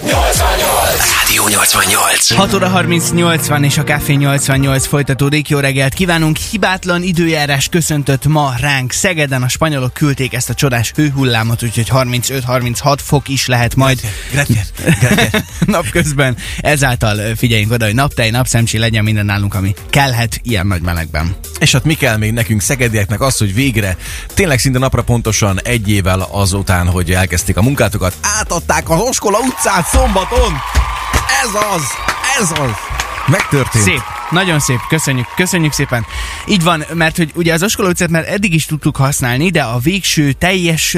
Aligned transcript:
No 0.00 0.24
es 0.24 0.30
extraño 0.30 0.81
Rádió 1.32 1.48
88. 1.48 2.34
6 2.34 2.54
óra 2.54 2.68
38 2.68 3.48
van 3.48 3.64
és 3.64 3.78
a 3.78 3.84
Café 3.84 4.12
88 4.12 4.86
folytatódik. 4.86 5.48
Jó 5.48 5.58
reggelt 5.58 5.94
kívánunk! 5.94 6.36
Hibátlan 6.36 7.02
időjárás 7.02 7.68
köszöntött 7.68 8.26
ma 8.26 8.52
ránk 8.60 8.92
Szegeden. 8.92 9.42
A 9.42 9.48
spanyolok 9.48 9.92
küldték 9.92 10.34
ezt 10.34 10.50
a 10.50 10.54
csodás 10.54 10.92
hőhullámot, 10.96 11.62
úgyhogy 11.62 11.88
35-36 11.92 12.98
fok 13.02 13.28
is 13.28 13.46
lehet 13.46 13.76
majd 13.76 14.00
Gracias. 14.32 14.66
Gracias. 15.00 15.42
napközben. 15.60 16.36
Ezáltal 16.60 17.34
figyeljünk 17.36 17.72
oda, 17.72 17.84
hogy 17.84 17.94
naptej, 17.94 18.30
napszemcsi 18.30 18.78
legyen 18.78 19.04
minden 19.04 19.24
nálunk, 19.24 19.54
ami 19.54 19.74
kellhet 19.90 20.40
ilyen 20.42 20.66
nagy 20.66 20.82
melegben. 20.82 21.36
És 21.58 21.72
hát 21.72 21.84
mi 21.84 21.94
kell 21.94 22.16
még 22.16 22.32
nekünk 22.32 22.60
szegedieknek 22.60 23.20
az, 23.20 23.38
hogy 23.38 23.54
végre, 23.54 23.96
tényleg 24.34 24.58
szinte 24.58 24.78
napra 24.78 25.02
pontosan 25.02 25.60
egy 25.62 25.90
évvel 25.90 26.26
azután, 26.30 26.88
hogy 26.88 27.10
elkezdték 27.10 27.56
a 27.56 27.62
munkátokat, 27.62 28.16
átadták 28.38 28.90
az 28.90 29.00
Oskola 29.00 29.38
utcát 29.38 29.86
szombaton! 29.86 30.52
Ez 31.42 31.54
az! 31.74 31.82
Ez 32.40 32.50
az! 32.50 32.70
Megtörtént. 33.26 33.84
Szép, 33.84 34.00
nagyon 34.30 34.60
szép, 34.60 34.78
köszönjük, 34.88 35.26
köszönjük 35.36 35.72
szépen. 35.72 36.06
Így 36.46 36.62
van, 36.62 36.84
mert 36.94 37.16
hogy 37.16 37.30
ugye 37.34 37.52
az 37.52 37.62
Oskola 37.62 37.88
utcát 37.88 38.08
már 38.08 38.28
eddig 38.28 38.54
is 38.54 38.66
tudtuk 38.66 38.96
használni, 38.96 39.50
de 39.50 39.62
a 39.62 39.78
végső 39.78 40.32
teljes, 40.32 40.96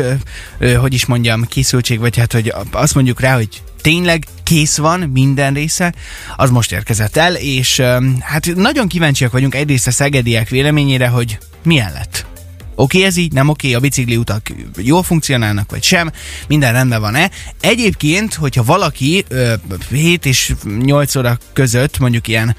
hogy 0.81 0.95
is 0.95 1.07
mondjam, 1.07 1.45
készültség, 1.45 1.99
vagy 1.99 2.17
hát, 2.17 2.33
hogy 2.33 2.53
azt 2.71 2.95
mondjuk 2.95 3.21
rá, 3.21 3.35
hogy 3.35 3.63
tényleg 3.81 4.27
kész 4.43 4.77
van 4.77 5.01
minden 5.01 5.55
része, 5.55 5.95
az 6.37 6.51
most 6.51 6.73
érkezett 6.73 7.17
el, 7.17 7.35
és 7.35 7.81
hát 8.21 8.55
nagyon 8.55 8.89
kíváncsiak 8.89 9.33
vagyunk 9.33 9.55
egyrészt 9.55 9.87
a 9.87 9.91
szegediek 9.91 10.49
véleményére, 10.49 11.09
hogy 11.09 11.39
milyen 11.63 11.93
lett. 11.93 12.27
Oké 12.75 13.05
ez 13.05 13.17
így, 13.17 13.33
nem 13.33 13.49
oké, 13.49 13.73
a 13.73 13.81
bicikliutak 13.81 14.49
jól 14.77 15.03
funkcionálnak, 15.03 15.71
vagy 15.71 15.83
sem, 15.83 16.11
minden 16.49 16.73
rendben 16.73 17.01
van-e. 17.01 17.31
Egyébként, 17.61 18.35
hogyha 18.35 18.65
valaki 18.65 19.25
ö, 19.29 19.55
7 19.91 20.27
és 20.27 20.53
8 20.79 21.17
óra 21.17 21.39
között, 21.53 21.99
mondjuk 21.99 22.29
ilyen 22.29 22.57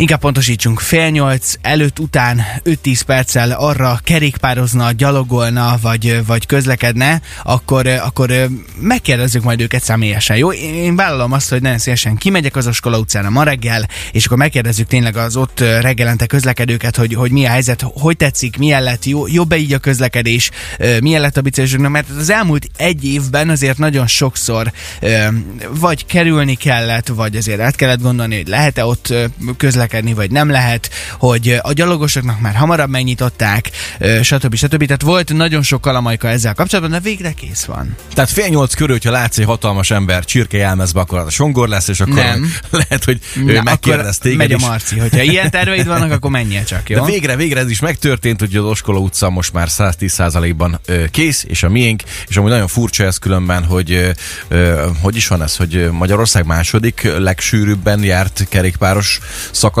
Inkább 0.00 0.20
pontosítsunk, 0.20 0.80
fél 0.80 1.08
nyolc 1.08 1.54
előtt, 1.62 1.98
után 1.98 2.42
5-10 2.64 3.00
perccel 3.06 3.50
arra 3.50 4.00
kerékpározna, 4.04 4.92
gyalogolna, 4.92 5.78
vagy, 5.82 6.26
vagy 6.26 6.46
közlekedne, 6.46 7.20
akkor, 7.42 7.86
akkor 7.86 8.48
megkérdezzük 8.80 9.42
majd 9.42 9.60
őket 9.60 9.82
személyesen. 9.82 10.36
Jó, 10.36 10.52
én 10.52 10.96
vállalom 10.96 11.32
azt, 11.32 11.50
hogy 11.50 11.62
nagyon 11.62 11.78
szívesen 11.78 12.16
kimegyek 12.16 12.56
az 12.56 12.66
Oskola 12.66 12.98
utcára 12.98 13.30
ma 13.30 13.42
reggel, 13.42 13.88
és 14.12 14.26
akkor 14.26 14.36
megkérdezzük 14.36 14.86
tényleg 14.86 15.16
az 15.16 15.36
ott 15.36 15.60
reggelente 15.60 16.26
közlekedőket, 16.26 16.96
hogy, 16.96 17.14
hogy 17.14 17.30
mi 17.30 17.46
a 17.46 17.50
helyzet, 17.50 17.84
hogy 17.94 18.16
tetszik, 18.16 18.56
milyen 18.56 18.82
lett, 18.82 19.04
jó, 19.04 19.26
jobb-e 19.26 19.56
így 19.56 19.72
a 19.72 19.78
közlekedés, 19.78 20.50
milyen 21.00 21.20
lett 21.20 21.36
a 21.36 21.40
biciklisoknak, 21.40 21.90
mert 21.90 22.08
az 22.18 22.30
elmúlt 22.30 22.66
egy 22.76 23.04
évben 23.04 23.48
azért 23.48 23.78
nagyon 23.78 24.06
sokszor 24.06 24.72
vagy 25.70 26.06
kerülni 26.06 26.54
kellett, 26.54 27.08
vagy 27.08 27.36
azért 27.36 27.60
át 27.60 27.76
kellett 27.76 28.02
gondolni, 28.02 28.36
hogy 28.36 28.48
lehet-e 28.48 28.84
ott 28.84 29.14
közlekedni, 29.56 29.88
közlekedni, 29.90 30.14
vagy 30.14 30.30
nem 30.30 30.50
lehet, 30.50 30.90
hogy 31.18 31.58
a 31.62 31.72
gyalogosoknak 31.72 32.40
már 32.40 32.54
hamarabb 32.54 32.90
megnyitották, 32.90 33.70
stb. 34.22 34.54
stb. 34.54 34.84
Tehát 34.84 35.02
volt 35.02 35.32
nagyon 35.32 35.62
sok 35.62 35.80
kalamajka 35.80 36.28
ezzel 36.28 36.54
kapcsolatban, 36.54 36.92
de 36.92 37.00
végre 37.00 37.32
kész 37.32 37.64
van. 37.64 37.96
Tehát 38.14 38.30
fél 38.30 38.48
nyolc 38.48 38.74
körül, 38.74 38.94
hogyha 38.94 39.10
látsz 39.10 39.38
egy 39.38 39.44
hatalmas 39.44 39.90
ember 39.90 40.24
csirke 40.24 40.56
jelmezbe, 40.56 41.00
akkor 41.00 41.18
az 41.18 41.26
a 41.26 41.30
songor 41.30 41.68
lesz, 41.68 41.88
és 41.88 42.00
akkor 42.00 42.14
Nem. 42.14 42.52
lehet, 42.88 43.04
hogy 43.04 43.20
Na, 43.44 43.62
megkérdez 43.62 44.18
téged 44.18 44.38
megy 44.38 44.52
a 44.52 44.56
is. 44.56 44.62
Marci, 44.62 44.98
hogyha 44.98 45.22
ilyen 45.22 45.50
terveid 45.50 45.86
vannak, 45.86 46.12
akkor 46.12 46.30
menjél 46.30 46.64
csak, 46.64 46.88
jó? 46.88 47.04
De 47.04 47.10
végre, 47.10 47.36
végre 47.36 47.60
ez 47.60 47.70
is 47.70 47.80
megtörtént, 47.80 48.40
hogy 48.40 48.56
az 48.56 48.64
Oskola 48.64 48.98
utca 48.98 49.30
most 49.30 49.52
már 49.52 49.68
110%-ban 49.70 50.80
ö, 50.86 51.04
kész, 51.10 51.44
és 51.48 51.62
a 51.62 51.68
miénk, 51.68 52.02
és 52.28 52.36
amúgy 52.36 52.50
nagyon 52.50 52.68
furcsa 52.68 53.04
ez 53.04 53.18
különben, 53.18 53.64
hogy 53.64 54.12
hogy 55.00 55.16
is 55.16 55.28
van 55.28 55.42
ez, 55.42 55.56
hogy 55.56 55.90
Magyarország 55.90 56.46
második 56.46 57.10
legsűrűbben 57.18 58.02
járt 58.02 58.46
kerékpáros 58.48 59.20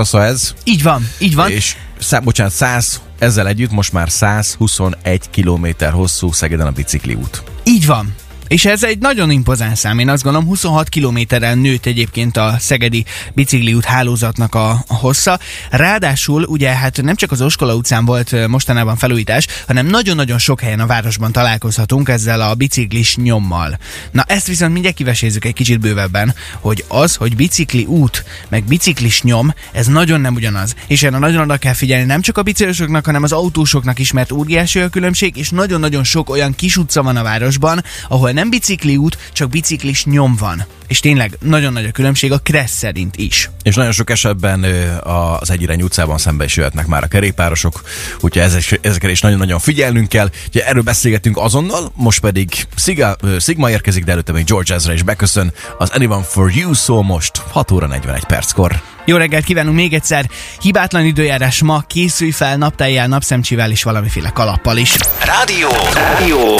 szakasza 0.04 0.24
ez, 0.32 0.54
Így 0.64 0.82
van, 0.82 1.08
így 1.18 1.34
van. 1.34 1.50
és 1.50 1.76
szá, 1.98 2.18
bocsánat, 2.18 2.52
100, 2.52 3.00
ezzel 3.18 3.46
együtt 3.46 3.70
most 3.70 3.92
már 3.92 4.10
121 4.10 5.30
kilométer 5.30 5.92
hosszú 5.92 6.32
Szegeden 6.32 6.66
a 6.66 6.70
bicikliút. 6.70 7.42
Így 7.64 7.86
van. 7.86 8.14
És 8.50 8.64
ez 8.64 8.84
egy 8.84 8.98
nagyon 8.98 9.30
impozáns 9.30 9.78
szám, 9.78 9.98
én 9.98 10.08
azt 10.08 10.22
gondolom, 10.22 10.48
26 10.48 10.88
kilométeren 10.88 11.58
nőtt 11.58 11.86
egyébként 11.86 12.36
a 12.36 12.56
Szegedi 12.58 13.04
bicikliút 13.34 13.84
hálózatnak 13.84 14.54
a, 14.54 14.84
hossza. 14.86 15.38
Ráadásul 15.70 16.42
ugye 16.42 16.70
hát 16.70 17.02
nem 17.02 17.14
csak 17.14 17.30
az 17.30 17.42
Oskola 17.42 17.74
utcán 17.74 18.04
volt 18.04 18.46
mostanában 18.46 18.96
felújítás, 18.96 19.46
hanem 19.66 19.86
nagyon-nagyon 19.86 20.38
sok 20.38 20.60
helyen 20.60 20.80
a 20.80 20.86
városban 20.86 21.32
találkozhatunk 21.32 22.08
ezzel 22.08 22.40
a 22.40 22.54
biciklis 22.54 23.16
nyommal. 23.16 23.78
Na 24.10 24.24
ezt 24.26 24.46
viszont 24.46 24.72
mindjárt 24.72 24.96
kivesézzük 24.96 25.44
egy 25.44 25.54
kicsit 25.54 25.80
bővebben, 25.80 26.34
hogy 26.60 26.84
az, 26.88 27.14
hogy 27.14 27.36
bicikli 27.36 27.84
út, 27.84 28.24
meg 28.48 28.64
biciklis 28.64 29.22
nyom, 29.22 29.54
ez 29.72 29.86
nagyon 29.86 30.20
nem 30.20 30.34
ugyanaz. 30.34 30.74
És 30.86 31.02
erre 31.02 31.18
nagyon 31.18 31.40
oda 31.40 31.56
kell 31.56 31.74
figyelni 31.74 32.04
nem 32.04 32.20
csak 32.20 32.38
a 32.38 32.42
biciklisoknak, 32.42 33.04
hanem 33.04 33.22
az 33.22 33.32
autósoknak 33.32 33.98
is, 33.98 34.12
mert 34.12 34.32
óriási 34.32 34.80
a 34.80 34.88
különbség, 34.88 35.36
és 35.36 35.50
nagyon-nagyon 35.50 36.04
sok 36.04 36.30
olyan 36.30 36.54
kis 36.54 36.76
utca 36.76 37.02
van 37.02 37.16
a 37.16 37.22
városban, 37.22 37.84
ahol 38.08 38.38
nem 38.40 38.50
bicikli 38.50 38.96
út, 38.96 39.18
csak 39.32 39.50
biciklis 39.50 40.04
nyom 40.04 40.36
van. 40.36 40.64
És 40.86 41.00
tényleg 41.00 41.36
nagyon 41.40 41.72
nagy 41.72 41.84
a 41.84 41.90
különbség 41.90 42.32
a 42.32 42.38
Kressz 42.38 42.76
szerint 42.76 43.16
is. 43.16 43.50
És 43.62 43.74
nagyon 43.74 43.92
sok 43.92 44.10
esetben 44.10 44.64
az 45.02 45.50
egyirányú 45.50 45.84
utcában 45.84 46.18
szembe 46.18 46.44
is 46.44 46.56
jöhetnek 46.56 46.86
már 46.86 47.02
a 47.02 47.06
kerékpárosok, 47.06 47.82
úgyhogy 48.20 48.42
ezek, 48.42 48.78
ezekre 48.82 49.10
is 49.10 49.20
nagyon-nagyon 49.20 49.58
figyelnünk 49.58 50.08
kell. 50.08 50.30
Ugye 50.46 50.66
erről 50.66 50.82
beszélgetünk 50.82 51.36
azonnal, 51.36 51.92
most 51.94 52.20
pedig 52.20 52.66
Siga, 52.76 53.16
ö, 53.20 53.38
Sigma 53.38 53.70
érkezik, 53.70 54.04
de 54.04 54.12
előtte 54.12 54.32
még 54.32 54.44
George 54.44 54.74
Ezra 54.74 54.92
is 54.92 55.02
beköszön. 55.02 55.52
Az 55.78 55.90
Anyone 55.90 56.22
for 56.22 56.52
You 56.54 56.74
szól 56.74 57.02
most 57.02 57.36
6 57.36 57.70
óra 57.70 57.86
41 57.86 58.24
perckor. 58.24 58.82
Jó 59.10 59.16
reggelt 59.16 59.44
kívánunk 59.44 59.76
még 59.76 59.92
egyszer! 59.92 60.30
Hibátlan 60.60 61.04
időjárás 61.04 61.62
ma, 61.62 61.84
készülj 61.86 62.30
fel 62.30 62.56
naptájjel, 62.56 63.06
napszemcsivel 63.06 63.70
és 63.70 63.82
valamiféle 63.82 64.30
kalappal 64.30 64.76
is. 64.76 64.96
Rádió. 65.24 65.68
Rádió. 65.94 66.56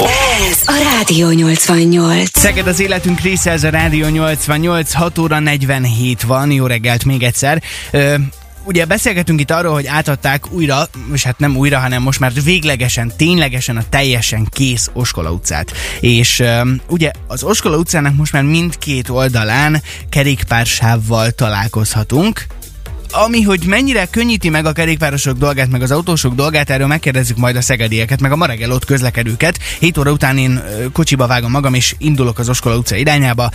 Ez 0.50 0.62
a 0.64 0.96
Rádió 0.96 1.30
88. 1.30 2.38
Szeged 2.38 2.66
az 2.66 2.80
életünk 2.80 3.20
része, 3.20 3.50
ez 3.50 3.64
a 3.64 3.70
Rádió 3.70 4.08
88, 4.08 4.92
6 4.92 5.18
óra 5.18 5.38
47 5.38 6.22
van, 6.22 6.50
jó 6.50 6.66
reggelt 6.66 7.04
még 7.04 7.22
egyszer. 7.22 7.62
Ö, 7.90 8.14
Ugye 8.64 8.84
beszélgetünk 8.84 9.40
itt 9.40 9.50
arról, 9.50 9.72
hogy 9.72 9.86
átadták 9.86 10.52
újra, 10.52 10.88
és 11.12 11.22
hát 11.22 11.38
nem 11.38 11.56
újra, 11.56 11.78
hanem 11.78 12.02
most 12.02 12.20
már 12.20 12.32
véglegesen, 12.44 13.12
ténylegesen 13.16 13.76
a 13.76 13.88
teljesen 13.88 14.46
kész 14.50 14.90
Oskola 14.92 15.30
utcát. 15.30 15.72
És 16.00 16.38
um, 16.38 16.80
ugye 16.88 17.10
az 17.26 17.42
Oskola 17.42 17.76
utcának 17.76 18.16
most 18.16 18.32
már 18.32 18.42
mindkét 18.42 19.08
oldalán 19.08 19.82
kerékpársávval 20.08 21.30
találkozhatunk, 21.30 22.46
ami, 23.12 23.42
hogy 23.42 23.64
mennyire 23.66 24.06
könnyíti 24.06 24.48
meg 24.48 24.66
a 24.66 24.72
kerékpárosok 24.72 25.38
dolgát, 25.38 25.68
meg 25.68 25.82
az 25.82 25.90
autósok 25.90 26.34
dolgát, 26.34 26.70
erről 26.70 26.86
megkérdezzük 26.86 27.36
majd 27.36 27.56
a 27.56 27.60
szegedieket, 27.60 28.20
meg 28.20 28.32
a 28.32 28.36
ma 28.36 28.46
reggel 28.46 28.70
ott 28.70 28.84
közlekedőket. 28.84 29.58
7 29.78 29.98
óra 29.98 30.10
után 30.10 30.38
én 30.38 30.62
kocsiba 30.92 31.26
vágom 31.26 31.50
magam, 31.50 31.74
és 31.74 31.94
indulok 31.98 32.38
az 32.38 32.48
Oskola 32.48 32.76
utca 32.76 32.96
irányába, 32.96 33.50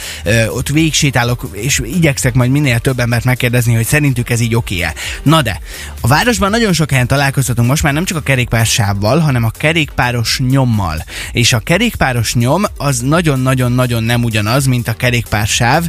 ott 0.48 0.68
végsétálok, 0.68 1.50
és 1.52 1.82
igyekszek 1.84 2.34
majd 2.34 2.52
minél 2.52 2.80
több 2.80 3.00
embert 3.00 3.24
megkérdezni, 3.24 3.74
hogy 3.74 3.86
szerintük 3.86 4.30
ez 4.30 4.40
így 4.40 4.56
oké-e. 4.56 4.94
Na 5.24 5.42
de, 5.42 5.60
a 6.02 6.08
városban 6.08 6.50
nagyon 6.50 6.74
sok 6.74 6.90
helyen 6.90 7.08
találkozhatunk 7.08 7.68
most 7.68 7.84
már 7.84 7.94
nem 7.94 8.06
csak 8.06 8.18
a 8.18 8.22
kerékpársávval, 8.22 9.20
hanem 9.20 9.44
a 9.44 9.50
kerékpáros 9.50 10.40
nyommal. 10.50 11.06
És 11.32 11.54
a 11.54 11.60
kerékpáros 11.60 12.34
nyom 12.34 12.64
az 12.78 13.00
nagyon-nagyon-nagyon 13.00 14.04
nem 14.04 14.24
ugyanaz, 14.24 14.66
mint 14.66 14.88
a 14.88 14.94
kerékpársáv. 14.94 15.84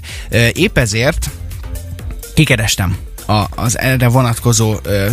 Épp 0.53 0.79
ezért 0.79 1.31
kikerestem 2.35 3.06
a, 3.27 3.47
az 3.55 3.79
erre 3.79 4.09
vonatkozó 4.09 4.77
ö, 4.83 5.11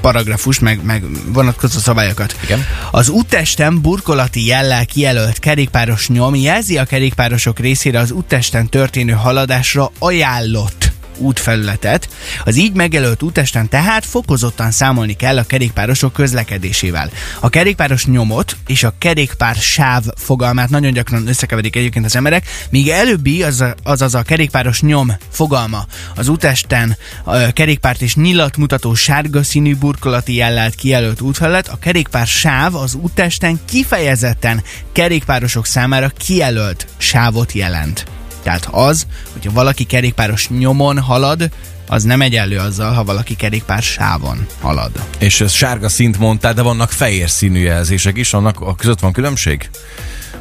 paragrafus, 0.00 0.58
meg, 0.58 0.84
meg 0.84 1.04
vonatkozó 1.26 1.78
szabályokat. 1.78 2.36
Igen. 2.44 2.64
Az 2.90 3.08
úttesten 3.08 3.80
burkolati 3.80 4.46
jellel 4.46 4.86
kijelölt 4.86 5.38
kerékpáros 5.38 6.08
nyom 6.08 6.34
jelzi 6.34 6.78
a 6.78 6.84
kerékpárosok 6.84 7.58
részére 7.58 7.98
az 7.98 8.10
úttesten 8.10 8.68
történő 8.68 9.12
haladásra 9.12 9.90
ajánlott 9.98 10.91
útfelületet. 11.22 12.08
Az 12.44 12.56
így 12.56 12.72
megjelölt 12.72 13.22
útesten 13.22 13.68
tehát 13.68 14.04
fokozottan 14.04 14.70
számolni 14.70 15.12
kell 15.12 15.38
a 15.38 15.44
kerékpárosok 15.44 16.12
közlekedésével. 16.12 17.10
A 17.40 17.48
kerékpáros 17.48 18.06
nyomot 18.06 18.56
és 18.66 18.84
a 18.84 18.94
kerékpár 18.98 19.54
sáv 19.54 20.04
fogalmát 20.16 20.70
nagyon 20.70 20.92
gyakran 20.92 21.28
összekeverik 21.28 21.76
egyébként 21.76 22.04
az 22.04 22.16
emberek, 22.16 22.46
míg 22.70 22.88
előbbi, 22.88 23.42
az 23.42 23.60
a, 23.60 23.74
azaz 23.82 24.14
a 24.14 24.22
kerékpáros 24.22 24.80
nyom 24.80 25.12
fogalma 25.30 25.86
az 26.14 26.28
útesten 26.28 26.96
a 27.24 27.52
kerékpárt 27.52 28.02
és 28.02 28.14
nyilat 28.14 28.56
mutató 28.56 28.94
sárga 28.94 29.42
színű 29.42 29.76
burkolati 29.76 30.34
jellelt 30.34 30.74
kijelölt 30.74 31.20
útfelület, 31.20 31.68
a 31.68 31.78
kerékpár 31.78 32.26
sáv 32.26 32.74
az 32.74 32.94
útesten 32.94 33.60
kifejezetten 33.64 34.62
kerékpárosok 34.92 35.66
számára 35.66 36.08
kijelölt 36.08 36.86
sávot 36.96 37.52
jelent. 37.52 38.21
Tehát 38.42 38.68
az, 38.70 39.06
hogyha 39.32 39.52
valaki 39.52 39.84
kerékpáros 39.84 40.48
nyomon 40.48 40.98
halad, 40.98 41.50
az 41.88 42.02
nem 42.02 42.20
egyenlő 42.20 42.58
azzal, 42.58 42.92
ha 42.92 43.04
valaki 43.04 43.36
kerékpár 43.36 43.82
sávon 43.82 44.46
halad. 44.60 44.90
És 45.18 45.40
ez 45.40 45.52
sárga 45.52 45.88
szint 45.88 46.18
mondtál, 46.18 46.54
de 46.54 46.62
vannak 46.62 46.90
fehér 46.90 47.30
színű 47.30 47.60
jelzések 47.60 48.16
is, 48.16 48.32
annak 48.32 48.60
a 48.60 48.74
között 48.74 49.00
van 49.00 49.12
különbség? 49.12 49.70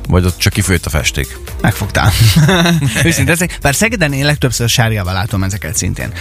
Vagy 0.08 0.26
ott 0.26 0.38
csak 0.38 0.54
kifőtt 0.54 0.86
a 0.86 0.90
festék? 0.90 1.38
Megfogtál. 1.62 2.12
Őszintén, 3.06 3.50
bár 3.62 3.76
Szegeden 3.76 4.14
én 4.14 4.26
legtöbbször 4.26 4.70
sárgával 4.70 5.14
látom 5.14 5.44
ezeket 5.44 5.76
szintén. 5.76 6.14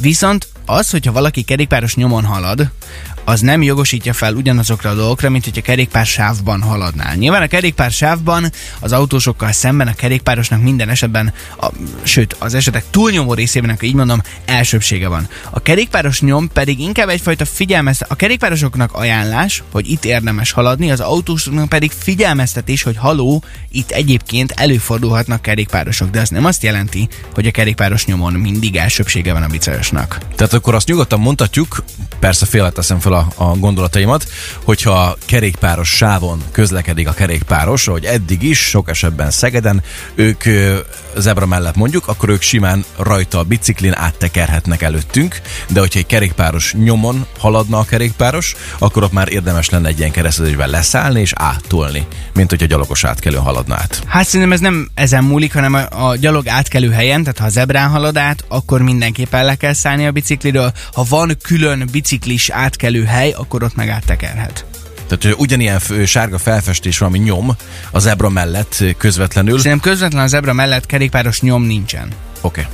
Viszont 0.00 0.48
az, 0.66 0.90
hogyha 0.90 1.12
valaki 1.12 1.42
kerékpáros 1.42 1.94
nyomon 1.94 2.24
halad, 2.24 2.70
az 3.24 3.40
nem 3.40 3.62
jogosítja 3.62 4.12
fel 4.12 4.34
ugyanazokra 4.34 4.90
a 4.90 4.94
dolgokra, 4.94 5.30
mint 5.30 5.44
hogyha 5.44 5.60
kerékpár 5.60 6.06
sávban 6.06 6.62
haladnál. 6.62 7.14
Nyilván 7.14 7.42
a 7.42 7.46
kerékpár 7.46 7.90
sávban 7.90 8.52
az 8.80 8.92
autósokkal 8.92 9.52
szemben 9.52 9.88
a 9.88 9.94
kerékpárosnak 9.94 10.62
minden 10.62 10.88
esetben, 10.88 11.32
a, 11.60 11.66
sőt, 12.02 12.36
az 12.38 12.54
esetek 12.54 12.84
túlnyomó 12.90 13.34
részében, 13.34 13.70
akkor 13.70 13.84
így 13.84 13.94
mondom, 13.94 14.22
elsőbsége 14.44 15.08
van. 15.08 15.28
A 15.50 15.62
kerékpáros 15.62 16.20
nyom 16.20 16.48
pedig 16.52 16.80
inkább 16.80 17.08
egyfajta 17.08 17.44
figyelmeztet, 17.44 18.10
a 18.10 18.14
kerékpárosoknak 18.14 18.92
ajánlás, 18.92 19.62
hogy 19.70 19.90
itt 19.90 20.04
érdemes 20.04 20.52
haladni, 20.52 20.90
az 20.90 21.00
autósoknak 21.00 21.68
pedig 21.68 21.90
figyelmeztetés, 21.98 22.82
hogy 22.82 22.96
haló, 22.96 23.44
itt 23.70 23.90
egyébként 23.90 24.52
előfordulhatnak 24.56 25.42
kerékpárosok, 25.42 26.10
de 26.10 26.20
ez 26.20 26.28
nem 26.28 26.44
azt 26.44 26.62
jelenti, 26.62 27.08
hogy 27.34 27.46
a 27.46 27.50
kerékpáros 27.50 28.04
nyomon 28.04 28.32
mindig 28.32 28.76
elsőbsége 28.76 29.32
van 29.32 29.42
a 29.42 29.46
bicajosnak. 29.46 30.18
Tehát 30.36 30.51
akkor 30.54 30.74
azt 30.74 30.88
nyugodtan 30.88 31.20
mondhatjuk, 31.20 31.84
persze 32.20 32.46
félreteszem 32.46 32.98
fel 32.98 33.12
a, 33.12 33.26
a 33.34 33.44
gondolataimat, 33.44 34.28
hogyha 34.64 35.16
kerékpáros 35.26 35.88
sávon 35.88 36.42
közlekedik 36.52 37.08
a 37.08 37.12
kerékpáros, 37.12 37.88
ahogy 37.88 38.04
eddig 38.04 38.42
is, 38.42 38.58
sok 38.58 38.88
esetben 38.88 39.30
Szegeden, 39.30 39.82
ők 40.14 40.44
zebra 41.16 41.46
mellett 41.46 41.76
mondjuk, 41.76 42.08
akkor 42.08 42.28
ők 42.28 42.42
simán 42.42 42.84
rajta 42.96 43.38
a 43.38 43.42
biciklin 43.42 43.94
áttekerhetnek 43.94 44.82
előttünk, 44.82 45.40
de 45.68 45.80
hogyha 45.80 45.98
egy 45.98 46.06
kerékpáros 46.06 46.74
nyomon 46.74 47.26
haladna 47.38 47.78
a 47.78 47.84
kerékpáros, 47.84 48.54
akkor 48.78 49.02
ott 49.02 49.12
már 49.12 49.32
érdemes 49.32 49.70
lenne 49.70 49.88
egy 49.88 49.98
ilyen 49.98 50.10
keresztezésben 50.10 50.70
leszállni 50.70 51.20
és 51.20 51.32
áttolni, 51.34 52.06
mint 52.34 52.50
hogy 52.50 52.62
a 52.62 52.66
gyalogos 52.66 53.04
átkelő 53.04 53.36
haladna 53.36 53.74
át. 53.74 54.02
Hát 54.06 54.26
szerintem 54.26 54.52
ez 54.52 54.60
nem 54.60 54.88
ezen 54.94 55.24
múlik, 55.24 55.52
hanem 55.52 55.74
a, 55.74 56.08
a 56.08 56.16
gyalog 56.16 56.48
átkelő 56.48 56.90
helyen, 56.90 57.22
tehát 57.22 57.38
ha 57.38 57.44
a 57.44 57.48
zebrán 57.48 57.90
halad 57.90 58.16
át, 58.16 58.44
akkor 58.48 58.82
mindenképpen 58.82 59.44
le 59.44 59.54
kell 59.54 59.72
szállni 59.72 60.06
a 60.06 60.12
bicikliről. 60.12 60.72
Ha 60.92 61.04
van 61.08 61.36
külön 61.42 61.88
biciklis 61.92 62.50
átkelő 62.50 63.04
hely, 63.04 63.30
akkor 63.30 63.62
ott 63.62 63.74
meg 63.74 63.88
áttekerhet. 63.88 64.64
Tehát 65.18 65.38
ugyanilyen 65.38 65.80
sárga 66.04 66.38
felfestés 66.38 66.98
van, 66.98 67.08
ami 67.08 67.18
nyom 67.18 67.56
a 67.90 67.98
zebra 67.98 68.28
mellett 68.28 68.84
közvetlenül. 68.96 69.52
Oké. 69.52 69.62
Szerintem 69.62 69.90
közvetlen 69.90 70.22
a 70.22 70.26
zebra 70.26 70.52
mellett 70.52 70.86
kerékpáros 70.86 71.40
nyom 71.40 71.62
nincsen. 71.62 72.08
Okay. 72.40 72.64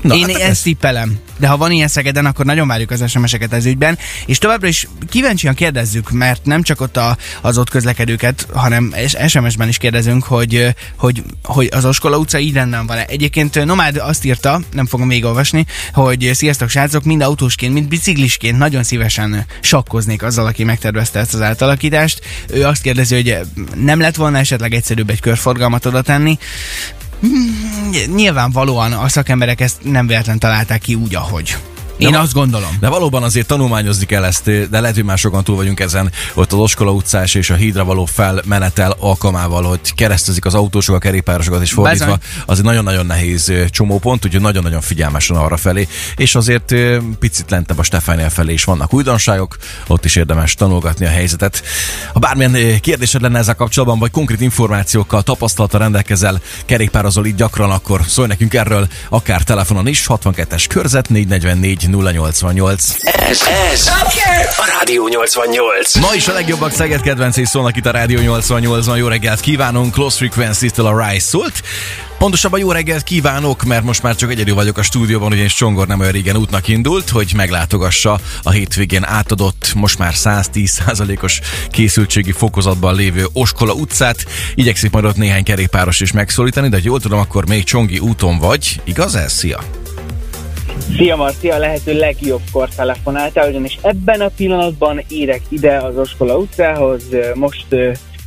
Na, 0.00 0.14
Én 0.14 0.26
hát 0.26 0.36
ezt 0.36 0.42
ez- 0.50 0.62
tippelem. 0.62 1.18
De 1.38 1.48
ha 1.48 1.56
van 1.56 1.70
ilyen 1.72 1.88
Szegeden, 1.88 2.26
akkor 2.26 2.44
nagyon 2.44 2.68
várjuk 2.68 2.90
az 2.90 3.10
SMS-eket 3.10 3.52
ez 3.52 3.64
ügyben. 3.64 3.98
És 4.26 4.38
továbbra 4.38 4.68
is 4.68 4.88
kíváncsian 5.08 5.54
kérdezzük, 5.54 6.10
mert 6.10 6.44
nem 6.44 6.62
csak 6.62 6.80
ott 6.80 6.96
a, 6.96 7.16
az 7.40 7.58
ott 7.58 7.70
közlekedőket, 7.70 8.46
hanem 8.54 8.94
SMS-ben 9.28 9.68
is 9.68 9.78
kérdezünk, 9.78 10.24
hogy, 10.24 10.74
hogy, 10.96 11.22
hogy 11.42 11.68
az 11.72 11.84
Oskola 11.84 12.18
utca 12.18 12.38
így 12.38 12.52
rendben 12.54 12.86
van-e. 12.86 13.04
Egyébként 13.04 13.64
Nomád 13.64 13.96
azt 13.96 14.24
írta, 14.24 14.60
nem 14.72 14.86
fogom 14.86 15.08
végigolvasni, 15.08 15.66
hogy 15.92 16.30
sziasztok 16.34 16.68
srácok, 16.68 17.04
mind 17.04 17.22
autósként, 17.22 17.72
mind 17.72 17.88
biciklisként 17.88 18.58
nagyon 18.58 18.82
szívesen 18.82 19.46
sakkoznék 19.60 20.22
azzal, 20.22 20.46
aki 20.46 20.64
megtervezte 20.64 21.18
ezt 21.18 21.34
az 21.34 21.40
átalakítást. 21.40 22.20
Ő 22.50 22.64
azt 22.64 22.82
kérdezi, 22.82 23.14
hogy 23.14 23.38
nem 23.74 24.00
lett 24.00 24.16
volna 24.16 24.38
esetleg 24.38 24.74
egyszerűbb 24.74 25.10
egy 25.10 25.20
körforgalmat 25.20 25.86
oda 25.86 26.02
tenni. 26.02 26.38
Nyilvánvalóan 28.06 28.92
a 28.92 29.08
szakemberek 29.08 29.60
ezt 29.60 29.76
nem 29.82 30.06
véletlen 30.06 30.38
találták 30.38 30.80
ki 30.80 30.94
úgy, 30.94 31.14
ahogy. 31.14 31.56
Én 32.00 32.10
De- 32.10 32.18
azt 32.18 32.32
gondolom. 32.32 32.76
De 32.80 32.88
valóban 32.88 33.22
azért 33.22 33.46
tanulmányozni 33.46 34.06
kell 34.06 34.24
ezt, 34.24 34.68
de 34.70 34.80
lehet, 34.80 34.94
hogy 34.94 35.04
már 35.04 35.18
sokan 35.18 35.44
túl 35.44 35.56
vagyunk 35.56 35.80
ezen, 35.80 36.12
ott 36.34 36.52
az 36.52 36.58
Oskola 36.58 36.90
utcás 36.92 37.34
és 37.34 37.50
a 37.50 37.54
hídra 37.54 37.84
való 37.84 38.04
felmenetel 38.04 38.94
alkalmával, 38.98 39.62
hogy 39.62 39.94
keresztezik 39.94 40.44
az 40.44 40.54
autósok 40.54 40.94
a 40.94 40.98
kerékpárosokat 40.98 41.62
és 41.62 41.72
fordítva, 41.72 42.04
Bizony. 42.04 42.44
az 42.46 42.58
egy 42.58 42.64
nagyon-nagyon 42.64 43.06
nehéz 43.06 43.52
csomópont, 43.70 44.24
úgyhogy 44.24 44.40
nagyon-nagyon 44.40 44.80
figyelmesen 44.80 45.36
arra 45.36 45.56
felé, 45.56 45.88
és 46.16 46.34
azért 46.34 46.74
picit 47.18 47.50
lentebb 47.50 47.78
a 47.78 47.82
Stefánél 47.82 48.28
felé 48.28 48.52
is 48.52 48.64
vannak 48.64 48.94
újdonságok, 48.94 49.56
ott 49.86 50.04
is 50.04 50.16
érdemes 50.16 50.54
tanulgatni 50.54 51.06
a 51.06 51.08
helyzetet. 51.08 51.62
Ha 52.12 52.18
bármilyen 52.18 52.80
kérdésed 52.80 53.20
lenne 53.20 53.38
ezzel 53.38 53.54
kapcsolatban, 53.54 53.98
vagy 53.98 54.10
konkrét 54.10 54.40
információkkal, 54.40 55.22
tapasztalata 55.22 55.78
rendelkezel, 55.78 56.40
kerékpározol 56.66 57.26
itt 57.26 57.36
gyakran, 57.36 57.70
akkor 57.70 58.00
szólj 58.06 58.28
nekünk 58.28 58.54
erről, 58.54 58.88
akár 59.08 59.42
telefonon 59.42 59.86
is, 59.86 60.04
62-es 60.08 60.64
körzet 60.68 61.08
444 61.08 61.88
088. 61.90 62.94
Ez, 63.02 63.40
ez 63.72 63.90
a 64.56 64.78
Rádió 64.78 65.08
88. 65.08 65.98
Ma 65.98 66.14
is 66.14 66.28
a 66.28 66.32
legjobbak 66.32 66.72
Szeged 66.72 67.00
kedvencé 67.00 67.44
szólnak 67.44 67.76
itt 67.76 67.86
a 67.86 67.90
Rádió 67.90 68.18
88-ban. 68.22 68.96
Jó 68.96 69.06
reggelt 69.06 69.40
kívánunk, 69.40 69.92
Close 69.92 70.16
Frequencies-től 70.16 70.86
a 70.86 71.08
Rise 71.08 71.26
szólt. 71.26 71.62
Pontosabban 72.18 72.60
jó 72.60 72.72
reggelt 72.72 73.02
kívánok, 73.02 73.64
mert 73.64 73.84
most 73.84 74.02
már 74.02 74.14
csak 74.14 74.30
egyedül 74.30 74.54
vagyok 74.54 74.78
a 74.78 74.82
stúdióban, 74.82 75.32
ugyanis 75.32 75.54
Csongor 75.54 75.86
nem 75.86 76.00
olyan 76.00 76.12
régen 76.12 76.36
útnak 76.36 76.68
indult, 76.68 77.08
hogy 77.08 77.32
meglátogassa 77.36 78.20
a 78.42 78.50
hétvégén 78.50 79.04
átadott, 79.04 79.72
most 79.74 79.98
már 79.98 80.12
110%-os 80.16 81.40
készültségi 81.70 82.32
fokozatban 82.32 82.94
lévő 82.94 83.26
Oskola 83.32 83.72
utcát. 83.72 84.26
Igyekszik 84.54 84.90
majd 84.90 85.04
ott 85.04 85.16
néhány 85.16 85.44
kerékpáros 85.44 86.00
is 86.00 86.12
megszólítani, 86.12 86.68
de 86.68 86.76
ha 86.76 86.82
jól 86.84 87.00
tudom, 87.00 87.18
akkor 87.18 87.48
még 87.48 87.64
Csongi 87.64 87.98
úton 87.98 88.38
vagy. 88.38 88.80
Igaz 88.84 89.14
ez? 89.14 89.32
Szia! 89.32 89.79
Szia 90.96 91.16
Marci, 91.16 91.50
a 91.50 91.58
lehető 91.58 91.98
legjobbkor 91.98 92.68
telefonáltál, 92.68 93.48
ugyanis 93.48 93.78
ebben 93.82 94.20
a 94.20 94.30
pillanatban 94.36 95.02
érek 95.08 95.42
ide 95.48 95.76
az 95.76 95.96
Oskola 95.96 96.36
utcához, 96.36 97.04
most 97.34 97.66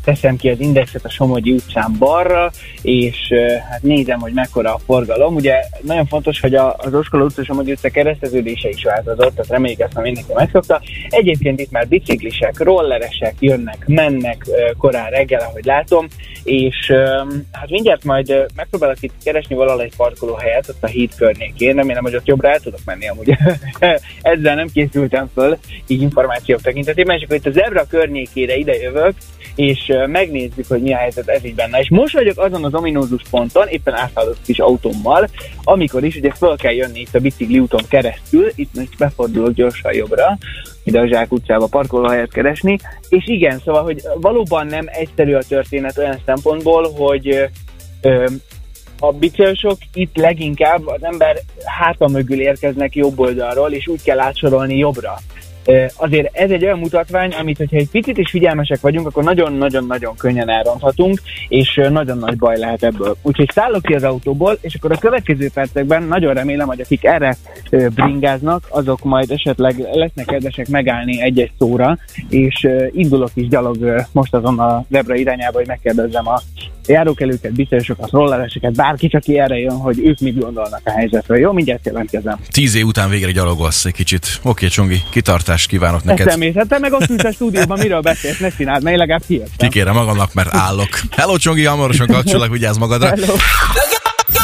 teszem 0.03 0.35
ki 0.35 0.49
az 0.49 0.59
indexet 0.59 1.05
a 1.05 1.09
Somogyi 1.09 1.51
utcán 1.51 1.95
balra, 1.99 2.51
és 2.81 3.17
hát 3.69 3.81
nézem, 3.81 4.19
hogy 4.19 4.33
mekkora 4.33 4.73
a 4.73 4.79
forgalom. 4.85 5.35
Ugye 5.35 5.55
nagyon 5.81 6.05
fontos, 6.05 6.39
hogy 6.39 6.55
a, 6.55 6.75
az 6.77 6.93
Oskola 6.93 7.23
utca 7.23 7.43
Somogyi 7.43 7.71
utca 7.71 7.89
kereszteződése 7.89 8.69
is 8.69 8.83
változott, 8.83 9.35
tehát 9.35 9.47
reméljük 9.47 9.79
ezt 9.79 9.93
már 9.93 10.03
mindenki 10.03 10.33
megszokta. 10.33 10.81
Egyébként 11.09 11.59
itt 11.59 11.71
már 11.71 11.87
biciklisek, 11.87 12.59
rolleresek 12.59 13.35
jönnek, 13.39 13.83
mennek 13.87 14.45
korán 14.77 15.09
reggel, 15.09 15.41
ahogy 15.41 15.65
látom, 15.65 16.07
és 16.43 16.91
hát 17.51 17.69
mindjárt 17.69 18.03
majd 18.03 18.45
megpróbálok 18.55 19.01
itt 19.01 19.13
keresni 19.23 19.55
valahol 19.55 19.81
egy 19.81 19.95
parkolóhelyet 19.95 20.69
ott 20.69 20.83
a 20.83 20.87
híd 20.87 21.15
környékén, 21.15 21.75
remélem, 21.75 22.03
hogy 22.03 22.15
ott 22.15 22.25
jobbra 22.25 22.49
el 22.49 22.59
tudok 22.59 22.79
menni 22.85 23.07
amúgy. 23.07 23.37
Ezzel 24.21 24.55
nem 24.55 24.67
készültem 24.73 25.29
föl, 25.33 25.57
így 25.87 26.01
információk 26.01 26.61
tekintetében, 26.61 27.17
és 27.17 27.23
akkor 27.23 27.35
itt 27.35 27.45
a 27.45 27.51
zebra 27.51 27.85
környékére 27.89 28.55
ide 28.55 28.75
jövök, 28.75 29.13
és 29.55 29.91
megnézzük, 30.07 30.67
hogy 30.67 30.81
mi 30.81 30.93
a 30.93 30.97
helyzet 30.97 31.27
ez 31.27 31.45
így 31.45 31.55
benne. 31.55 31.79
És 31.79 31.89
most 31.89 32.13
vagyok 32.13 32.37
azon 32.37 32.63
az 32.63 32.73
ominózus 32.73 33.21
ponton, 33.29 33.67
éppen 33.67 33.93
átszállok 33.93 34.35
kis 34.45 34.59
autómmal, 34.59 35.29
amikor 35.63 36.03
is 36.03 36.15
ugye 36.15 36.31
föl 36.31 36.55
kell 36.55 36.73
jönni 36.73 36.99
itt 36.99 37.15
a 37.15 37.19
bicikli 37.19 37.59
úton 37.59 37.83
keresztül, 37.89 38.51
itt 38.55 38.73
most 38.73 38.97
befordulok 38.97 39.53
gyorsan 39.53 39.93
jobbra, 39.93 40.37
ide 40.83 40.99
a 40.99 41.07
Zsák 41.07 41.31
utcába 41.31 41.67
parkolóhelyet 41.67 42.31
keresni, 42.31 42.79
és 43.09 43.27
igen, 43.27 43.61
szóval, 43.65 43.83
hogy 43.83 44.01
valóban 44.15 44.67
nem 44.67 44.85
egyszerű 44.87 45.33
a 45.33 45.43
történet 45.47 45.97
olyan 45.97 46.19
szempontból, 46.25 46.91
hogy 46.91 47.49
ö, 48.01 48.25
a 48.99 49.11
bicajosok 49.11 49.77
itt 49.93 50.15
leginkább 50.15 50.87
az 50.87 51.03
ember 51.03 51.37
háta 51.65 52.07
mögül 52.07 52.41
érkeznek 52.41 52.95
jobb 52.95 53.19
oldalról, 53.19 53.71
és 53.71 53.87
úgy 53.87 54.03
kell 54.03 54.19
átsorolni 54.19 54.77
jobbra. 54.77 55.17
Azért 55.95 56.37
ez 56.37 56.51
egy 56.51 56.63
olyan 56.63 56.79
mutatvány, 56.79 57.33
amit, 57.33 57.57
hogyha 57.57 57.77
egy 57.77 57.89
picit 57.89 58.17
is 58.17 58.29
figyelmesek 58.29 58.81
vagyunk, 58.81 59.07
akkor 59.07 59.23
nagyon-nagyon-nagyon 59.23 60.15
könnyen 60.15 60.49
elronthatunk, 60.49 61.21
és 61.47 61.81
nagyon 61.89 62.17
nagy 62.17 62.37
baj 62.37 62.57
lehet 62.57 62.83
ebből. 62.83 63.15
Úgyhogy 63.21 63.49
szállok 63.53 63.81
ki 63.81 63.93
az 63.93 64.03
autóból, 64.03 64.57
és 64.61 64.75
akkor 64.75 64.91
a 64.91 64.97
következő 64.97 65.49
percekben 65.53 66.03
nagyon 66.03 66.33
remélem, 66.33 66.67
hogy 66.67 66.81
akik 66.81 67.03
erre 67.03 67.35
bringáznak, 67.69 68.63
azok 68.69 69.03
majd 69.03 69.31
esetleg 69.31 69.79
lesznek 69.91 70.25
kedvesek 70.25 70.67
megállni 70.67 71.21
egy-egy 71.21 71.51
szóra, 71.59 71.97
és 72.29 72.67
indulok 72.91 73.31
is 73.33 73.47
gyalog 73.47 74.05
most 74.11 74.33
azon 74.33 74.59
a 74.59 74.85
zebra 74.89 75.15
irányába, 75.15 75.57
hogy 75.57 75.67
megkérdezzem 75.67 76.27
a 76.27 76.41
járókelőket, 76.87 77.53
biztosokat, 77.53 78.09
rollereseket, 78.09 78.73
bárki 78.73 79.07
csak 79.07 79.21
ki 79.21 79.39
erre 79.39 79.59
jön, 79.59 79.77
hogy 79.77 79.99
ők 79.99 80.19
mit 80.19 80.39
gondolnak 80.39 80.81
a 80.83 80.91
helyzetről. 80.91 81.37
Jó, 81.37 81.51
mindjárt 81.51 81.85
jelentkezem. 81.85 82.39
Tíz 82.51 82.75
év 82.75 82.85
után 82.85 83.09
végre 83.09 83.31
gyalogolsz 83.31 83.85
egy 83.85 83.93
kicsit. 83.93 84.39
Oké, 84.43 84.67
Csongi, 84.67 85.01
kitartást 85.09 85.67
kívánok 85.67 86.03
neked. 86.03 86.67
te 86.67 86.79
meg 86.79 86.93
ott 86.93 87.09
ülsz 87.09 87.23
a 87.23 87.31
stúdióban, 87.31 87.79
miről 87.79 88.01
beszélsz, 88.01 88.39
ne 88.39 88.49
csináld, 88.49 88.83
mert 88.83 88.97
legalább 88.97 89.21
kijöttem. 89.27 89.69
Kikérem 89.69 89.93
magamnak, 89.93 90.33
mert 90.33 90.53
állok. 90.53 90.89
Hello 91.11 91.37
Csongi, 91.37 91.63
hamarosan 91.63 92.07
kapcsolak, 92.07 92.51
vigyázz 92.51 92.77
magadra. 92.77 93.07
Hello. 93.07 93.33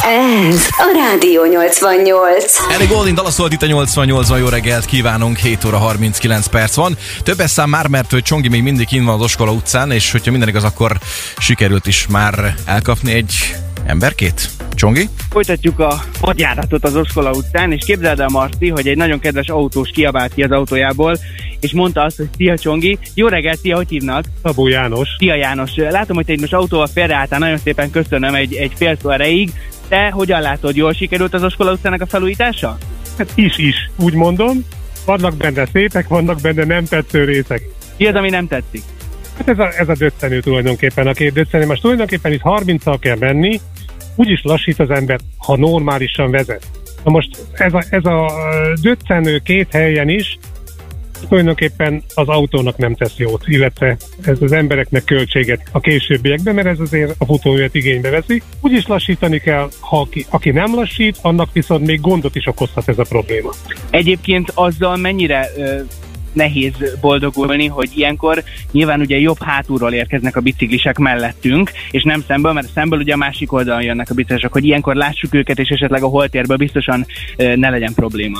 Ez 0.03 0.67
a 0.77 0.91
Rádió 0.95 1.45
88. 1.45 2.71
Elég 2.71 2.87
Goldin 2.87 3.15
dalaszolt 3.15 3.53
itt 3.53 3.61
a 3.61 3.65
88-ban, 3.65 4.39
jó 4.39 4.47
reggelt 4.47 4.85
kívánunk, 4.85 5.37
7 5.37 5.65
óra 5.65 5.77
39 5.77 6.47
perc 6.47 6.75
van. 6.75 6.97
Többes 7.23 7.51
szám 7.51 7.69
már, 7.69 7.87
mert 7.87 8.11
hogy 8.11 8.21
Csongi 8.21 8.47
még 8.47 8.63
mindig 8.63 8.87
kint 8.87 9.05
van 9.05 9.13
az 9.13 9.21
Oskola 9.21 9.51
utcán, 9.51 9.91
és 9.91 10.11
hogyha 10.11 10.31
minden 10.31 10.49
igaz, 10.49 10.63
akkor 10.63 10.97
sikerült 11.37 11.87
is 11.87 12.07
már 12.09 12.55
elkapni 12.65 13.11
egy 13.11 13.55
emberkét. 13.85 14.49
Csongi? 14.73 15.09
Folytatjuk 15.29 15.79
a 15.79 16.03
hadjáratot 16.21 16.83
az 16.83 16.95
Oskola 16.95 17.31
utcán, 17.31 17.71
és 17.71 17.85
képzeld 17.85 18.19
el, 18.19 18.27
Marci, 18.27 18.69
hogy 18.69 18.87
egy 18.87 18.97
nagyon 18.97 19.19
kedves 19.19 19.47
autós 19.47 19.89
kiabált 19.89 20.33
ki 20.33 20.43
az 20.43 20.51
autójából, 20.51 21.17
és 21.59 21.73
mondta 21.73 22.01
azt, 22.01 22.17
hogy 22.17 22.27
szia 22.37 22.57
Csongi, 22.57 22.97
jó 23.13 23.27
reggel, 23.27 23.55
szia, 23.55 23.75
hogy 23.75 23.89
hívnak? 23.89 24.25
Szabó 24.43 24.67
János. 24.67 25.09
Szia 25.17 25.35
János, 25.35 25.71
látom, 25.75 26.15
hogy 26.15 26.25
te 26.25 26.33
itt 26.33 26.39
most 26.39 26.53
autóval 26.53 26.87
félreálltál, 26.93 27.39
nagyon 27.39 27.57
szépen 27.57 27.91
köszönöm 27.91 28.35
egy, 28.35 28.55
egy 28.55 28.71
fél 28.75 28.97
szó 29.01 29.09
erejéig. 29.09 29.51
Te 29.89 30.09
hogyan 30.09 30.41
látod, 30.41 30.75
jól 30.75 30.93
sikerült 30.93 31.33
az 31.33 31.43
Oskola 31.43 31.71
utcának 31.71 32.01
a 32.01 32.05
felújítása? 32.05 32.77
Hát 33.17 33.31
is 33.35 33.57
is, 33.57 33.89
úgy 33.99 34.13
mondom. 34.13 34.65
Vannak 35.05 35.35
benne 35.35 35.65
szépek, 35.65 36.07
vannak 36.07 36.41
benne 36.41 36.63
nem 36.63 36.85
tetsző 36.85 37.23
részek. 37.23 37.61
Mi 37.97 38.05
az, 38.05 38.15
ami 38.15 38.29
nem 38.29 38.47
tetszik? 38.47 38.81
Hát 39.37 39.47
ez 39.47 39.59
a, 39.59 39.71
ez 39.77 39.89
a 39.89 39.95
döccenő 39.95 40.39
tulajdonképpen, 40.39 41.07
a 41.07 41.13
két 41.13 41.33
döccenő. 41.33 41.65
Most 41.65 41.81
tulajdonképpen 41.81 42.31
itt 42.31 42.41
30-al 42.43 42.97
kell 42.99 43.17
menni, 43.19 43.59
úgyis 44.15 44.41
lassít 44.43 44.79
az 44.79 44.89
ember, 44.89 45.19
ha 45.37 45.57
normálisan 45.57 46.31
vezet. 46.31 46.65
Na 47.03 47.11
most 47.11 47.29
ez 47.53 47.73
a, 47.73 47.83
ez 47.89 48.05
a 48.05 48.31
döccenő 48.81 49.37
két 49.37 49.67
helyen 49.71 50.09
is 50.09 50.37
tulajdonképpen 51.27 52.03
az 52.13 52.27
autónak 52.27 52.77
nem 52.77 52.95
tesz 52.95 53.17
jót, 53.17 53.43
illetve 53.45 53.97
ez 54.21 54.41
az 54.41 54.51
embereknek 54.51 55.03
költséget 55.03 55.69
a 55.71 55.79
későbbiekben, 55.79 56.55
mert 56.55 56.67
ez 56.67 56.79
azért 56.79 57.15
a 57.17 57.25
futóművet 57.25 57.75
igénybe 57.75 58.09
veszi. 58.09 58.41
Úgyis 58.61 58.87
lassítani 58.87 59.39
kell, 59.39 59.69
ha 59.79 59.99
aki, 59.99 60.25
aki 60.29 60.49
nem 60.49 60.75
lassít, 60.75 61.17
annak 61.21 61.53
viszont 61.53 61.85
még 61.85 62.01
gondot 62.01 62.35
is 62.35 62.47
okozhat 62.47 62.87
ez 62.87 62.99
a 62.99 63.05
probléma. 63.09 63.49
Egyébként 63.89 64.51
azzal 64.53 64.97
mennyire 64.97 65.47
ö, 65.57 65.79
nehéz 66.33 66.73
boldogulni, 67.01 67.67
hogy 67.67 67.89
ilyenkor 67.95 68.43
nyilván 68.71 68.99
ugye 68.99 69.17
jobb 69.17 69.41
hátulról 69.41 69.93
érkeznek 69.93 70.35
a 70.35 70.41
biciklisek 70.41 70.97
mellettünk, 70.97 71.71
és 71.91 72.03
nem 72.03 72.23
szemből, 72.27 72.53
mert 72.53 72.71
szemből 72.71 72.99
ugye 72.99 73.13
a 73.13 73.17
másik 73.17 73.51
oldalon 73.51 73.83
jönnek 73.83 74.09
a 74.09 74.13
biciklisek, 74.13 74.51
hogy 74.51 74.65
ilyenkor 74.65 74.95
lássuk 74.95 75.33
őket, 75.33 75.59
és 75.59 75.69
esetleg 75.69 76.03
a 76.03 76.07
holtérből 76.07 76.57
biztosan 76.57 77.05
ne 77.37 77.69
legyen 77.69 77.93
probléma. 77.93 78.39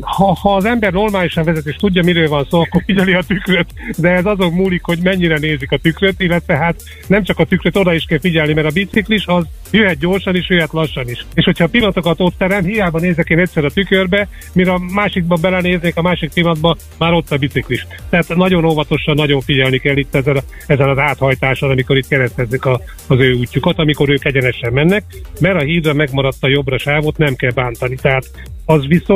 Ha, 0.00 0.34
ha 0.34 0.54
az 0.54 0.64
ember 0.64 0.92
normálisan 0.92 1.44
vezet 1.44 1.66
és 1.66 1.76
tudja, 1.76 2.02
miről 2.02 2.28
van 2.28 2.46
szó, 2.50 2.60
akkor 2.60 2.82
figyeli 2.86 3.12
a 3.12 3.22
tükröt, 3.26 3.66
de 3.96 4.08
ez 4.08 4.24
azon 4.24 4.52
múlik, 4.52 4.82
hogy 4.82 4.98
mennyire 5.02 5.38
nézik 5.38 5.72
a 5.72 5.76
tükröt, 5.76 6.20
illetve 6.20 6.56
hát 6.56 6.82
nem 7.06 7.22
csak 7.22 7.38
a 7.38 7.44
tükröt, 7.44 7.76
oda 7.76 7.94
is 7.94 8.04
kell 8.04 8.18
figyelni, 8.18 8.52
mert 8.52 8.66
a 8.66 8.70
biciklis 8.70 9.26
az 9.26 9.44
jöhet 9.70 9.98
gyorsan 9.98 10.36
is, 10.36 10.48
jöhet 10.48 10.72
lassan 10.72 11.08
is. 11.08 11.26
És 11.34 11.44
hogyha 11.44 11.64
a 11.64 11.68
pillanatokat 11.68 12.20
ott 12.20 12.34
terem, 12.38 12.64
hiába 12.64 12.98
nézek 12.98 13.30
én 13.30 13.38
egyszer 13.38 13.64
a 13.64 13.70
tükörbe, 13.70 14.28
mire 14.52 14.72
a 14.72 14.78
másikba 14.78 15.36
belenéznék, 15.40 15.96
a 15.96 16.02
másik 16.02 16.32
pillanatban 16.32 16.76
már 16.98 17.12
ott 17.12 17.30
a 17.30 17.36
biciklis. 17.36 17.86
Tehát 18.08 18.28
nagyon 18.28 18.64
óvatosan, 18.64 19.14
nagyon 19.14 19.40
figyelni 19.40 19.78
kell 19.78 19.96
itt 19.96 20.14
ezen, 20.14 20.36
a, 20.68 20.82
az 20.82 20.98
áthajtáson, 20.98 21.70
amikor 21.70 21.96
itt 21.96 22.08
keresztezik 22.08 22.64
a, 22.64 22.80
az 23.06 23.18
ő 23.18 23.32
útjukat, 23.32 23.78
amikor 23.78 24.08
ők 24.08 24.24
egyenesen 24.24 24.72
mennek, 24.72 25.04
mert 25.40 25.60
a 25.60 25.64
hídra 25.64 25.92
megmaradt 25.92 26.44
a 26.44 26.48
jobbra 26.48 26.78
sávot, 26.78 27.18
nem 27.18 27.34
kell 27.34 27.52
bántani. 27.52 27.96
Tehát 28.02 28.30
az 28.66 28.86
viszont 28.86 29.13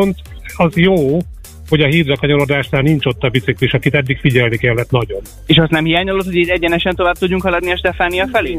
az 0.57 0.77
jó, 0.77 1.19
hogy 1.69 1.81
a 1.81 1.87
hídra 1.87 2.17
kanyarodásnál 2.17 2.83
nincs 2.83 3.07
ott 3.07 3.23
a 3.23 3.29
biciklis, 3.29 3.73
akit 3.73 3.95
eddig 3.95 4.19
figyelni 4.19 4.57
kellett 4.57 4.91
nagyon. 4.91 5.21
És 5.47 5.57
azt 5.57 5.71
nem 5.71 5.85
hiányolod, 5.85 6.25
hogy 6.25 6.37
így 6.37 6.49
egyenesen 6.49 6.95
tovább 6.95 7.19
tudjunk 7.19 7.43
haladni 7.43 7.73
a 7.73 7.77
Stefánia 7.77 8.29
felé? 8.33 8.57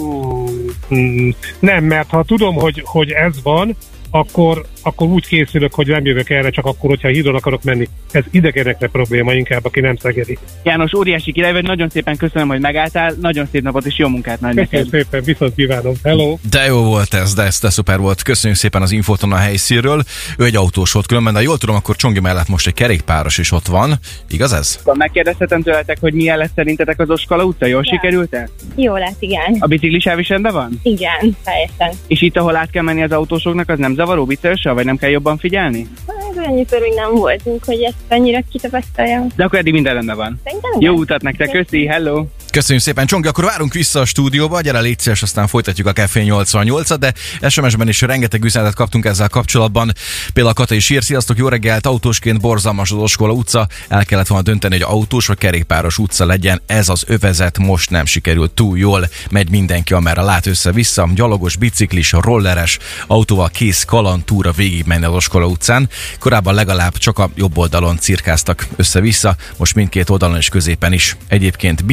Mm, 0.94 1.30
nem, 1.60 1.84
mert 1.84 2.10
ha 2.10 2.24
tudom, 2.24 2.56
hogy, 2.56 2.82
hogy 2.86 3.12
ez 3.12 3.44
van, 3.44 3.76
akkor, 4.12 4.66
akkor 4.82 5.08
úgy 5.08 5.28
készülök, 5.28 5.74
hogy 5.74 5.88
nem 5.88 6.06
jövök 6.06 6.30
erre, 6.30 6.50
csak 6.50 6.66
akkor, 6.66 6.90
hogyha 6.90 7.08
hídon 7.08 7.36
akarok 7.36 7.64
menni. 7.64 7.88
Ez 8.12 8.24
idegenekre 8.32 8.88
probléma 8.88 9.34
inkább, 9.34 9.66
aki 9.66 9.80
nem 9.80 9.96
szegedi. 9.96 10.38
János, 10.64 10.94
óriási 10.94 11.32
király 11.32 11.52
vagy, 11.52 11.64
nagyon 11.64 11.90
szépen 11.90 12.18
köszönöm, 12.18 12.48
hogy 12.48 12.60
megálltál, 12.60 13.16
nagyon 13.22 13.48
szép 13.52 13.64
napot 13.64 13.86
és 13.86 13.98
jó 13.98 14.08
munkát 14.08 14.40
nagy 14.40 14.56
Köszönöm 14.56 14.86
neked. 14.86 14.90
szépen, 14.90 15.24
viszont 15.24 15.56
kívánom. 15.56 15.94
Hello! 16.04 16.38
De 16.50 16.66
jó 16.66 16.84
volt 16.84 17.14
ez, 17.14 17.34
de 17.34 17.44
ez 17.44 17.60
de 17.60 17.70
szuper 17.70 18.00
volt. 18.00 18.22
Köszönjük 18.22 18.60
szépen 18.60 18.82
az 18.82 18.92
infót 18.92 19.24
a 19.24 19.36
helyszínről. 19.36 20.04
Ő 20.38 20.44
egy 20.46 20.56
autós 20.56 20.92
volt 20.92 21.06
különben, 21.06 21.34
de 21.34 21.42
jól 21.42 21.58
tudom, 21.58 21.76
akkor 21.76 21.96
Csongi 21.96 22.20
mellett 22.20 22.48
most 22.48 22.68
egy 22.68 22.74
kerékpáros 22.74 23.38
is 23.38 23.52
ott 23.52 23.68
van. 23.68 24.00
Igaz 24.30 24.54
ez? 24.54 24.80
Megkérdezhetem 24.94 25.62
tőletek, 25.62 25.98
hogy 26.00 26.14
milyen 26.14 26.38
lesz 26.38 26.50
szerintetek 26.56 27.00
az 27.00 27.10
Oskala 27.10 27.44
utca? 27.44 27.66
Jól 27.66 27.84
sikerült 27.84 28.34
-e? 28.34 28.50
Jó 28.76 28.96
lesz, 28.96 29.16
igen. 29.20 29.56
A 29.60 29.68
biciklisáv 29.68 30.20
is 30.20 30.30
rendben 30.30 30.54
van? 30.54 30.80
Igen, 30.84 31.38
teljesen. 31.44 32.00
És 32.08 32.22
itt, 32.22 32.38
ahol 32.38 32.56
át 32.56 32.70
kell 32.70 32.84
menni 32.84 33.04
az 33.04 33.12
autósoknak, 33.12 33.70
az 33.70 33.80
nem 33.80 33.96
zavaró 34.00 34.26
viccesen, 34.26 34.74
vagy 34.74 34.86
nem 34.86 34.98
kell 34.98 35.10
jobban 35.10 35.38
figyelni? 35.38 35.88
Hát 36.08 36.48
annyiszor 36.48 36.82
még 36.82 36.94
nem 36.94 37.16
voltunk, 37.16 37.64
hogy 37.64 37.82
ezt 37.82 37.96
annyira 38.10 38.40
kitapasztaljam. 38.52 39.28
De 39.36 39.44
akkor 39.44 39.60
eddig 39.60 39.74
minden 39.74 39.94
rendben 39.94 40.18
van. 40.18 40.40
Jó 40.80 40.94
utat 40.94 41.22
nektek, 41.22 41.52
köszi, 41.52 41.86
hello! 41.86 42.26
Köszönjük 42.52 42.84
szépen, 42.84 43.06
Csongi, 43.06 43.28
akkor 43.28 43.44
várunk 43.44 43.74
vissza 43.74 44.00
a 44.00 44.06
stúdióba, 44.06 44.62
gyere 44.62 44.80
légy 44.80 45.00
szíves, 45.00 45.22
aztán 45.22 45.48
folytatjuk 45.48 45.88
a 45.88 45.94
Café 45.94 46.26
88-at, 46.28 46.96
de 47.00 47.14
SMS-ben 47.50 47.88
is 47.88 48.02
rengeteg 48.02 48.44
üzenetet 48.44 48.76
kaptunk 48.76 49.06
ezzel 49.06 49.30
kapcsolatban. 49.30 49.94
Például 50.34 50.56
Kata 50.56 50.76
is 50.76 50.90
ír, 50.90 51.04
sziasztok, 51.04 51.38
jó 51.38 51.48
reggelt, 51.48 51.86
autósként 51.86 52.42
borzalmas 52.42 52.92
az 52.92 52.98
Oskola 52.98 53.34
utca, 53.34 53.68
el 53.88 54.06
kellett 54.06 54.28
volna 54.28 54.44
dönteni, 54.44 54.74
hogy 54.74 54.84
autós 54.90 55.28
vagy 55.28 55.38
kerékpáros 55.38 55.98
utca 55.98 56.26
legyen, 56.26 56.62
ez 56.66 56.90
az 56.90 57.04
övezet 57.08 57.58
most 57.58 57.90
nem 57.90 58.06
sikerült 58.06 58.52
túl 58.52 58.78
jól, 58.78 59.10
megy 59.30 59.50
mindenki, 59.50 59.94
amerre 59.94 60.22
lát 60.22 60.46
össze-vissza, 60.46 61.10
gyalogos, 61.16 61.56
biciklis, 61.56 62.12
rolleres, 62.12 62.78
autóval 63.08 63.50
kész 63.50 63.84
kalantúra 63.84 64.52
végig 64.52 64.86
menni 64.86 65.06
az 65.06 65.14
Oskola 65.14 65.46
utcán. 65.46 65.90
Korábban 66.20 66.54
legalább 66.54 66.98
csak 66.98 67.20
a 67.20 67.30
jobb 67.36 67.58
oldalon 67.58 67.98
cirkáztak 67.98 68.68
össze-vissza, 68.76 69.36
most 69.58 69.76
mindkét 69.76 70.10
oldalon 70.10 70.38
és 70.38 70.50
középen 70.50 70.94
is. 70.94 71.18
Egyébként 71.28 71.86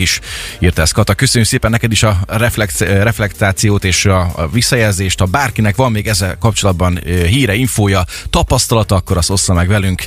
is, 0.00 0.20
írta 0.58 0.82
ezt 0.82 0.92
Kata. 0.92 1.14
Köszönjük 1.14 1.50
szépen 1.50 1.70
neked 1.70 1.92
is 1.92 2.02
a 2.02 2.18
reflex, 2.26 2.80
reflektációt 2.80 3.84
és 3.84 4.04
a, 4.04 4.48
visszajelzést. 4.52 5.18
Ha 5.18 5.24
bárkinek 5.24 5.76
van 5.76 5.92
még 5.92 6.06
ezzel 6.06 6.38
kapcsolatban 6.38 7.00
ö, 7.04 7.24
híre, 7.24 7.54
infója, 7.54 8.04
tapasztalata, 8.30 8.94
akkor 8.94 9.16
azt 9.16 9.30
ossza 9.30 9.54
meg 9.54 9.68
velünk. 9.68 10.02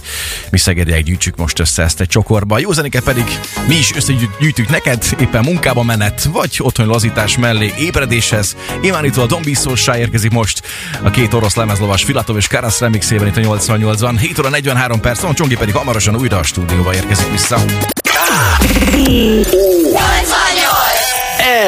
Mi 0.49 0.57
szegediek 0.57 1.03
gyűjtsük 1.03 1.35
most 1.37 1.59
össze 1.59 1.83
ezt 1.83 2.01
egy 2.01 2.07
csokorba. 2.07 2.59
Jó 2.59 2.71
zenéket 2.71 3.03
pedig 3.03 3.39
mi 3.67 3.75
is 3.75 3.95
összegyűjtjük 3.95 4.69
neked, 4.69 5.03
éppen 5.19 5.43
munkába 5.43 5.83
menet, 5.83 6.23
vagy 6.23 6.57
otthoni 6.59 6.89
lazítás 6.89 7.37
mellé 7.37 7.73
ébredéshez. 7.77 8.55
Imánitól 8.81 9.23
a 9.23 9.27
Dombiszósá 9.27 9.97
érkezik 9.97 10.31
most 10.31 10.61
a 11.03 11.09
két 11.09 11.33
orosz 11.33 11.55
lemezlovas 11.55 12.03
Filatov 12.03 12.37
és 12.37 12.47
Karasz 12.47 12.79
remixében 12.79 13.27
itt 13.27 13.37
a 13.37 13.41
88-ban. 13.41 14.15
7 14.19 14.39
óra 14.39 14.49
43 14.49 14.99
perc, 14.99 15.33
Csongi 15.33 15.55
pedig 15.55 15.75
hamarosan 15.75 16.15
újra 16.15 16.37
a 16.37 16.43
stúdióba 16.43 16.93
érkezik 16.93 17.31
vissza. 17.31 17.57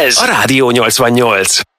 Ez 0.06 0.18
a 0.18 0.26
Rádió 0.26 0.68
88. 0.68 1.75